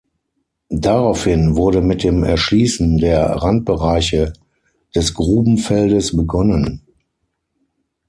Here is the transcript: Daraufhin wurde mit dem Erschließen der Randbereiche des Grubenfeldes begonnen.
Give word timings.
Daraufhin 0.77 1.55
wurde 1.55 1.79
mit 1.83 2.03
dem 2.03 2.23
Erschließen 2.23 2.97
der 2.97 3.23
Randbereiche 3.33 4.33
des 4.95 5.13
Grubenfeldes 5.13 6.17
begonnen. 6.17 6.81